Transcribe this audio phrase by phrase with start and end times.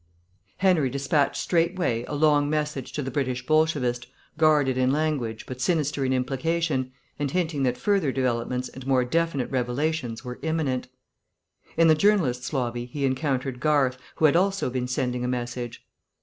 [0.55, 5.61] 40 Henry despatched straightway a long message to the British Bolshevist, guarded in language but
[5.61, 10.87] sinister in implication, and hinting that further developments and more definite revelations were imminent.
[11.77, 15.85] In the journalists' lobby he encountered Garth, who had also been sending a message.